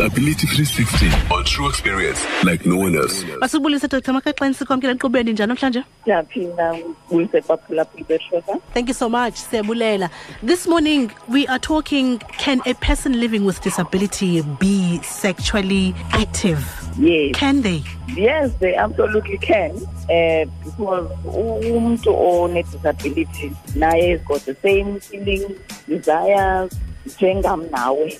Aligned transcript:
Disability 0.00 0.46
360 0.46 1.34
on 1.34 1.44
true 1.44 1.68
experience 1.68 2.24
like 2.42 2.64
no 2.64 2.76
one 2.76 2.96
else. 2.96 3.22
Masibulise 3.42 3.86
Dr. 3.86 4.12
Makaxeni 4.12 4.54
sikwamkela 4.54 4.92
enkqubeni 4.92 5.32
njani 5.32 5.48
namhlanje? 5.48 5.84
Siyaphinda 6.04 6.74
ngibuyise 6.74 7.40
baphulaphula 7.40 8.08
bethosa. 8.08 8.58
Thank 8.72 8.88
you 8.88 8.94
so 8.94 9.10
much. 9.10 9.34
Siyabulela. 9.34 10.08
This 10.42 10.66
morning 10.66 11.12
we 11.28 11.46
are 11.48 11.58
talking 11.58 12.18
can 12.38 12.62
a 12.64 12.72
person 12.76 13.20
living 13.20 13.44
with 13.44 13.60
disability 13.60 14.40
be 14.40 15.02
sexually 15.02 15.94
active? 16.12 16.64
Yes. 16.98 17.36
Can 17.36 17.60
they? 17.60 17.84
Yes, 18.16 18.54
they 18.54 18.74
absolutely 18.74 19.36
can. 19.36 19.72
Uh, 20.08 20.46
because 20.64 21.10
umuntu 21.26 22.10
one-disability 22.10 23.54
naye 23.76 24.12
has 24.12 24.22
got 24.22 24.40
the 24.46 24.56
same 24.62 24.98
feelings, 24.98 25.58
desires, 25.86 26.72
njengam 27.06 27.70
nawe. 27.70 28.18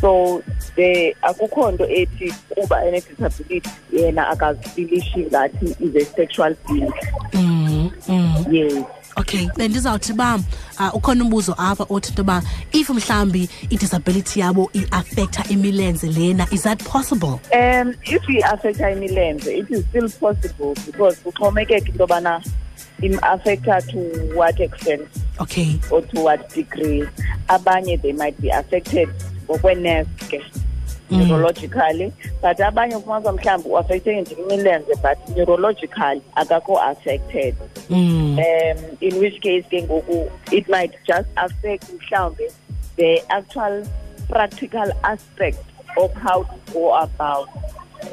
So 0.00 0.42
the 0.76 1.14
akukho 1.22 1.72
nto 1.72 1.86
ethi 1.86 2.32
kuba 2.54 2.86
ene-disability 2.86 3.70
yena 3.92 4.28
akazifilishi 4.28 5.26
ngathi 5.26 5.76
is 5.80 5.96
a 5.96 6.04
sexual 6.14 6.54
being. 6.68 6.92
Mm. 7.32 7.90
Mm. 8.06 8.52
Yes. 8.52 8.84
Okay, 9.18 9.48
bendizawuthi 9.56 10.16
ba 10.16 10.38
uh, 10.78 10.94
ukhona 10.94 11.24
umbuzo 11.24 11.54
apha 11.58 11.84
othi 11.90 12.10
into 12.10 12.22
yoba 12.22 12.42
if 12.72 12.88
mhlambi 12.88 13.48
i-disability 13.70 14.40
yabo 14.40 14.70
i-affecta 14.72 15.44
imilenze 15.50 16.06
lena 16.06 16.46
is 16.52 16.62
that 16.62 16.78
possible 16.84 17.40
Um, 17.52 17.94
if 18.04 18.28
affect 18.44 18.78
imilenze, 18.78 19.46
it 19.48 19.70
is 19.70 19.84
still 19.86 20.08
possible 20.08 20.74
because 20.86 21.18
kuxhomekeka 21.24 21.88
into 21.88 21.98
yobana 21.98 22.40
im-affecta 23.02 23.82
to 23.90 24.36
what 24.36 24.60
extent 24.60 25.08
okay 25.40 25.80
or 25.90 26.00
to 26.02 26.20
what 26.20 26.48
degree. 26.54 27.02
Abanye 27.48 28.00
they 28.00 28.12
might 28.12 28.40
be 28.40 28.50
affected 28.50 29.08
ngokwe-nerve 29.48 30.10
ke 30.30 30.40
Mm. 31.10 31.18
neurologically 31.18 32.12
but 32.42 32.60
abanye 32.60 32.96
ufumanisa 32.96 33.32
mhlawumbi 33.32 33.68
uaffecte 33.68 34.20
nje 34.20 34.34
imilenze 34.34 34.92
but 35.02 35.36
neurologically 35.36 36.20
akakho 36.34 36.80
affected 36.80 37.54
mm. 37.90 38.38
um 38.38 38.84
in 39.00 39.14
which 39.18 39.40
case 39.40 39.64
ke 39.70 39.82
ngoku 39.82 40.30
it 40.52 40.68
might 40.68 40.92
just 41.06 41.28
affect 41.36 41.84
mhlawumbi 41.92 42.44
the 42.96 43.22
actual 43.28 43.86
practical 44.28 44.92
aspect 45.02 45.58
of 45.96 46.10
how 46.14 46.44
to 46.44 46.72
go 46.72 46.94
about 46.94 47.48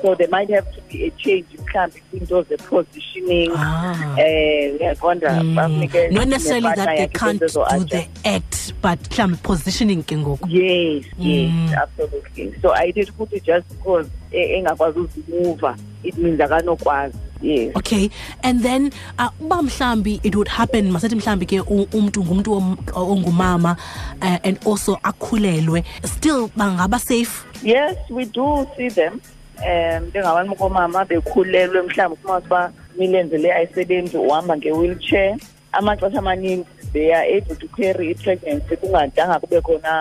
so 0.01 0.15
there 0.15 0.29
might 0.29 0.49
have 0.49 0.65
to 0.75 0.81
be 0.89 1.05
a 1.05 1.09
change 1.11 1.45
mhlawumbi 1.65 2.01
kwiinto 2.11 2.43
ze-positioning 2.43 3.51
Ah. 3.57 3.93
um 3.93 4.77
uyaqonda 4.79 5.29
Mm. 5.43 6.11
not 6.11 6.27
necessarily 6.27 6.71
that 6.75 6.97
they 6.97 7.07
can't 7.07 7.39
do 7.39 7.47
the 7.89 8.07
act 8.23 8.64
but 8.85 8.99
mhlawumbi 9.11 9.37
positioning 9.43 10.03
ke 10.03 10.17
ngoku 10.17 10.45
yes 10.49 11.05
yes 11.19 11.51
Mm. 11.51 11.73
absolutely 11.83 12.53
so 12.61 12.69
ayithethi 12.73 13.11
ukuthi 13.11 13.39
just 13.49 13.67
because 13.73 14.07
e- 14.31 14.53
engakwazi 14.57 14.99
uzimuva 14.99 15.75
it 16.03 16.17
means 16.17 16.39
akanokwazi 16.41 17.17
yes 17.41 17.71
okay 17.75 18.09
and 18.43 18.61
then 18.61 18.91
uh, 19.19 19.29
uba 19.41 19.61
mhlambi 19.61 20.19
it 20.23 20.35
would 20.35 20.47
happen 20.49 20.91
masithi 20.91 21.15
mhlambi 21.15 21.45
ke 21.45 21.61
umntu 21.93 22.23
ngumntu 22.25 22.77
ongumama 22.95 23.75
uh, 24.21 24.37
and 24.43 24.57
also 24.67 24.99
akhulelwe 25.03 25.83
still 26.03 26.49
bangaba 26.57 26.99
safe 26.99 27.45
Yes, 27.63 27.95
we 28.11 28.25
do 28.25 28.67
see 28.77 28.89
them. 28.89 29.13
Um 29.57 30.03
njengabantu 30.09 30.55
komama 30.55 31.05
bekhulelwe 31.05 31.81
mhlawumbi 31.81 32.19
ufumanisa 32.21 32.45
uba 32.47 32.71
imilenze 32.97 33.37
le 33.37 33.53
ayisebenzi 33.53 34.17
uhamba 34.17 34.57
nge-wheelchair 34.57 35.37
amaxesha 35.71 36.19
amaninzi 36.19 36.65
they 36.95 37.07
are 37.17 37.25
able 37.37 37.55
to 37.63 37.67
carry 37.77 38.05
i-pregnancy 38.11 38.75
kungadanga 38.81 39.39
kube 39.43 39.59
khona 39.67 39.93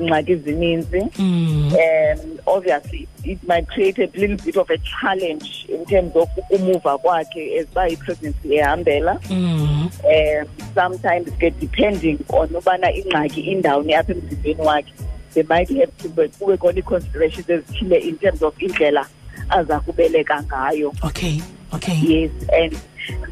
ingxaki 0.00 0.34
zininzi 0.44 1.00
mm. 1.18 1.72
um 1.84 2.20
obviously 2.54 3.02
it 3.32 3.40
might 3.50 3.66
create 3.74 3.98
a 4.04 4.08
little 4.20 4.36
bit 4.46 4.56
of 4.62 4.70
a 4.70 4.78
challenge 4.92 5.66
in 5.74 5.84
terms 5.90 6.16
of 6.16 6.28
ukumuva 6.36 6.98
kwakhe 6.98 7.42
as 7.58 7.66
uba 7.72 7.82
i-pregnancy 7.94 8.54
ehambela 8.56 9.14
Mm. 9.30 9.90
um 10.14 10.46
sometimes 10.74 11.28
ke 11.40 11.50
depending 11.64 12.18
on 12.38 12.48
ubana 12.60 12.88
ingxaki 13.00 13.40
indawuni 13.40 13.94
apha 13.94 14.12
emzimbeni 14.12 14.62
wakhe 14.70 14.92
they 15.34 15.42
might 15.54 15.70
have 15.80 15.92
to 16.02 16.08
be- 16.08 16.28
kube 16.38 16.56
khona 16.56 16.78
ii-considerations 16.78 17.50
ezithile 17.50 17.96
in 17.98 18.16
terms 18.18 18.42
of 18.42 18.62
indlela 18.62 19.06
aza 19.48 19.80
kubeleka 19.80 20.42
ngayo 20.42 20.92
okay 21.02 21.36
okay 21.76 21.98
yes 22.14 22.30
and 22.62 22.76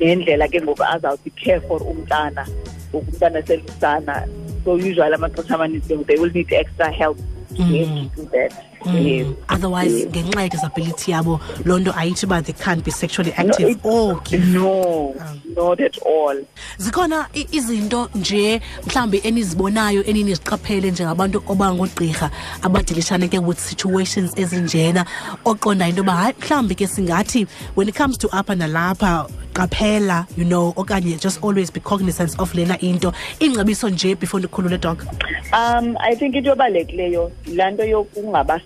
nendlela 0.01 0.49
ke 0.49 0.61
ngoku 0.63 0.85
azawuthi 0.95 1.31
care 1.37 1.61
for 1.69 1.81
umntana 1.83 2.47
ngoku 2.91 3.11
umntana 3.11 3.43
selusana 3.43 4.17
so 4.65 4.75
usually 4.75 5.15
amaxesha 5.15 5.55
amaninzi 5.55 5.95
they 6.05 6.19
will 6.19 6.33
need 6.33 6.53
extra 6.53 6.91
help 6.91 7.19
to 7.57 7.63
able 7.63 7.97
to 8.03 8.09
do 8.17 8.25
that 8.35 8.70
Mm. 8.87 9.35
otherwise 9.49 9.93
Yes. 9.99 10.09
ngenxa 10.09 10.43
ye-disability 10.43 11.11
yabo 11.11 11.41
loo 11.65 11.79
nto 11.79 11.93
ayithi 11.97 12.27
uba 12.27 12.43
they 12.43 12.55
can't 12.55 12.85
be 12.85 12.91
sexually 12.91 13.31
No, 13.31 13.37
active 13.37 13.69
it- 13.71 13.79
okay 13.85 14.39
no 14.39 15.15
not 15.57 15.81
at 15.81 15.99
all. 16.07 16.37
Zikhona 16.79 17.27
izinto 17.53 18.09
nje 18.15 18.61
mhlambi 18.87 19.21
enizibonayo 19.25 20.05
eniniziqaphele 20.05 20.91
njengabantu 20.91 21.43
obangogqirha 21.49 22.31
abadilishane 22.63 23.29
ke 23.29 23.39
with 23.39 23.59
situations 23.59 24.33
ezinjena 24.39 25.05
oqonda 25.45 25.89
into 25.89 26.01
yoba 26.03 26.13
hayi 26.13 26.35
mhlambi 26.41 26.75
ke 26.75 26.87
singathi 26.87 27.47
when 27.75 27.89
it 27.89 27.95
comes 27.97 28.17
to 28.19 28.29
apha 28.29 28.55
nalapha 28.55 29.27
qaphela 29.53 30.27
you 30.37 30.45
know 30.45 30.73
okanye 30.77 31.19
just 31.21 31.43
always 31.45 31.71
be 31.73 31.81
cognizance 31.81 32.35
of 32.39 32.55
lena 32.55 32.77
into. 32.81 33.13
Ingcebiso 33.41 33.89
nje 33.91 34.15
before 34.19 34.41
ndikhulule 34.41 34.79
doc? 34.81 35.05
Um, 35.53 35.97
I 36.01 36.15
think 36.15 36.35
into 36.37 36.53
ebalulekileyo 36.53 37.31
laa 37.55 37.71
nto 37.71 37.85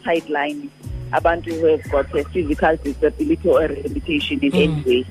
yokungaba-sideline 0.05 0.69
abantu 1.13 1.51
who 1.61 1.67
have 1.67 1.91
got 1.91 2.15
a 2.15 2.25
physical 2.25 2.77
disability 2.77 3.49
or 3.49 3.67
rehabilitation 3.69 4.41
in 4.43 4.55
any 4.55 4.83
way. 4.83 5.07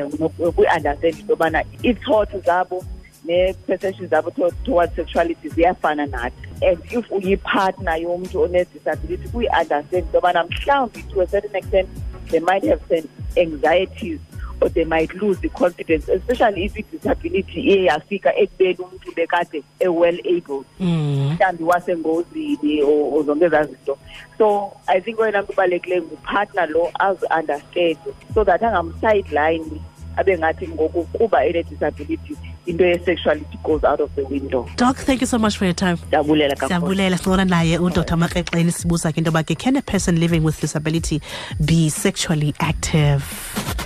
Um 0.00 0.10
kwi-understand 0.52 1.04
into 1.04 1.36
yobana 1.36 1.64
ii-thought 1.84 2.30
zabo 2.44 2.84
nee-perceptions 3.24 4.10
zabo 4.10 4.30
to- 4.34 4.54
towards 4.64 4.94
sexuality 4.96 5.48
ziyafana 5.48 6.06
nathi. 6.06 6.32
And 6.62 6.78
if 6.90 7.08
uyipartner 7.10 7.96
yomntu 8.02 8.40
one-disability 8.40 9.28
kuyi-understand 9.28 9.92
into 9.92 10.18
yobana 10.18 10.44
mhlawumbi 10.48 11.02
to 11.12 11.20
a 11.20 11.28
certain 11.28 11.54
extent 11.56 11.88
they 12.30 12.40
might 12.40 12.64
have 12.64 12.80
some 12.88 13.08
anxieties 13.36 14.20
or 14.60 14.68
they 14.68 14.84
might 14.84 15.14
lose 15.14 15.38
the 15.40 15.48
confidence 15.48 16.08
especially 16.08 16.64
if 16.64 16.76
i-disability 16.76 17.60
iye 17.60 17.84
yafika 17.84 18.36
ekubeni 18.36 18.78
umntu 18.78 19.12
bekade 19.16 19.62
e-well 19.80 20.18
able. 20.24 20.64
Mm. 20.80 21.36
mhlawumbi 21.36 21.64
wasengozini 21.64 22.82
or 22.82 23.24
zonke 23.24 23.44
ezaa 23.44 23.64
zinto. 23.64 23.98
So 24.38 24.72
i 24.86 25.00
think 25.00 25.18
oyena 25.18 25.42
mntu 25.42 25.52
ubalulekileyo 25.52 26.02
ngupartner 26.02 26.70
lo 26.70 26.90
azi-understand 26.98 27.98
so 28.34 28.44
that 28.44 28.62
angamsideline 28.62 29.80
abe 30.16 30.38
ngathi 30.38 30.68
ngoku 30.68 31.04
kuba 31.04 31.46
ene-disability 31.46 32.36
into 32.66 32.84
ye-sexuality 32.84 33.58
goes 33.62 33.84
out 33.84 34.00
of 34.00 34.14
the 34.14 34.24
window. 34.24 34.68
Doc 34.76 34.96
thank 34.96 35.20
you 35.20 35.26
so 35.26 35.38
much 35.38 35.56
for 35.56 35.64
your 35.64 35.74
time. 35.74 35.96
Siyabulela 35.96 37.18
sincona 37.18 37.44
naye 37.44 37.78
udr 37.78 38.04
sibuza 38.72 39.12
ke 39.12 39.18
into 39.18 39.30
yoba 39.30 39.44
ke 39.44 39.58
can 39.58 39.76
a 39.76 39.82
person 39.82 40.18
living 40.18 40.42
with 40.42 40.60
disability 40.60 41.20
be 41.64 41.88
sexually 41.88 42.54
active 42.60 43.85